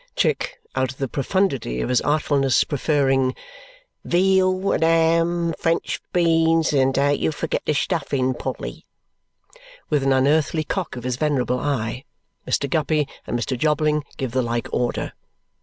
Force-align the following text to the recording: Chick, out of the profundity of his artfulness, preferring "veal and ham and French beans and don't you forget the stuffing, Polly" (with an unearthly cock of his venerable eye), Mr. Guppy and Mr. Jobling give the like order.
Chick, 0.15 0.59
out 0.75 0.91
of 0.93 0.97
the 0.97 1.07
profundity 1.07 1.79
of 1.79 1.89
his 1.89 2.01
artfulness, 2.01 2.63
preferring 2.63 3.35
"veal 4.03 4.71
and 4.73 4.81
ham 4.81 5.45
and 5.49 5.57
French 5.59 6.01
beans 6.11 6.73
and 6.73 6.91
don't 6.91 7.19
you 7.19 7.31
forget 7.31 7.61
the 7.65 7.75
stuffing, 7.75 8.33
Polly" 8.33 8.87
(with 9.91 10.01
an 10.01 10.11
unearthly 10.11 10.63
cock 10.63 10.95
of 10.95 11.03
his 11.03 11.17
venerable 11.17 11.59
eye), 11.59 12.03
Mr. 12.47 12.67
Guppy 12.67 13.07
and 13.27 13.37
Mr. 13.39 13.55
Jobling 13.55 14.03
give 14.17 14.31
the 14.31 14.41
like 14.41 14.67
order. 14.73 15.13